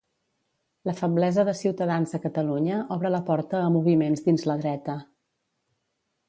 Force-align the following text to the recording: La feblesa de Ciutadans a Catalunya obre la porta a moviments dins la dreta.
La 0.89 0.93
feblesa 1.01 1.43
de 1.49 1.53
Ciutadans 1.59 2.17
a 2.19 2.21
Catalunya 2.23 2.79
obre 2.97 3.13
la 3.17 3.21
porta 3.29 3.61
a 3.67 3.69
moviments 3.77 4.25
dins 4.29 4.47
la 4.53 4.57
dreta. 4.65 4.97